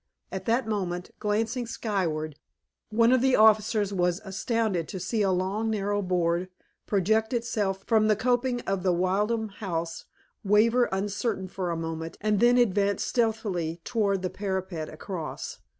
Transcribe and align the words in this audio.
At 0.31 0.45
that 0.45 0.67
moment, 0.67 1.11
glancing 1.19 1.67
skyward, 1.67 2.39
one 2.89 3.11
of 3.11 3.21
the 3.21 3.35
officers 3.35 3.93
was 3.93 4.19
astounded 4.25 4.87
to 4.87 4.99
see 4.99 5.21
a 5.21 5.29
long 5.29 5.69
narrow 5.69 6.01
board 6.01 6.49
project 6.87 7.33
itself 7.33 7.83
from 7.85 8.07
the 8.07 8.15
coping 8.15 8.61
of 8.61 8.81
the 8.81 8.93
Wildon 8.95 9.49
house, 9.49 10.05
waver 10.43 10.85
uncertainly 10.91 11.49
for 11.53 11.69
a 11.69 11.77
moment, 11.77 12.17
and 12.19 12.39
then 12.39 12.57
advance 12.57 13.03
stealthily 13.03 13.79
toward 13.85 14.23
the 14.23 14.31
parapet 14.31 14.89
across. 14.89 15.59